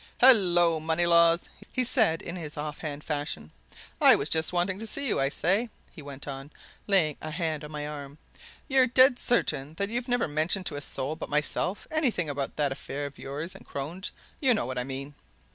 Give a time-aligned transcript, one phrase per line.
[0.19, 3.51] "Hullo, Moneylaws!" he said in his off hand fashion.
[4.01, 5.19] "I was just wanting to see you.
[5.19, 6.49] I say!" he went on,
[6.87, 8.17] laying a hand on my arm,
[8.67, 12.71] "you're dead certain that you've never mentioned to a soul but myself anything about that
[12.71, 15.13] affair of yours and Crone's you know what I mean?"